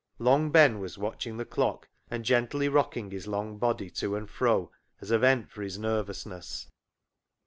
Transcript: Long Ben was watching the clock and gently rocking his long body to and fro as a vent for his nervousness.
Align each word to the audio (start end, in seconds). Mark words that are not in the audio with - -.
Long 0.17 0.49
Ben 0.49 0.79
was 0.79 0.97
watching 0.97 1.37
the 1.37 1.45
clock 1.45 1.87
and 2.09 2.25
gently 2.25 2.67
rocking 2.67 3.11
his 3.11 3.27
long 3.27 3.59
body 3.59 3.91
to 3.91 4.15
and 4.15 4.27
fro 4.27 4.71
as 4.99 5.11
a 5.11 5.19
vent 5.19 5.51
for 5.51 5.61
his 5.61 5.77
nervousness. 5.77 6.71